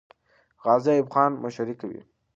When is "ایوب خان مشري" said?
0.93-1.75